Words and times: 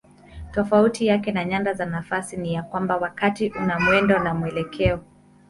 Tofauti 0.53 1.05
yake 1.05 1.31
na 1.31 1.45
nyanda 1.45 1.73
za 1.73 1.85
nafasi 1.85 2.37
ni 2.37 2.53
ya 2.53 2.63
kwamba 2.63 2.97
wakati 2.97 3.49
una 3.49 3.79
mwendo 3.79 4.19
na 4.19 4.33
mwelekeo. 4.33 4.99